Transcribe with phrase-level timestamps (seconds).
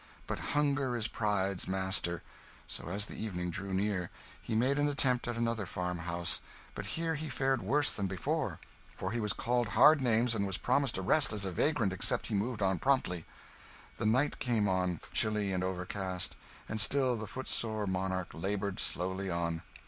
[0.25, 2.23] But hunger is pride's master;
[2.65, 4.09] so, as the evening drew near,
[4.41, 6.41] he made an attempt at another farmhouse;
[6.73, 8.57] but here he fared worse than before;
[8.95, 12.33] for he was called hard names and was promised arrest as a vagrant except he
[12.33, 13.25] moved on promptly.
[13.97, 16.35] The night came on, chilly and overcast;
[16.67, 19.61] and still the footsore monarch laboured slowly on.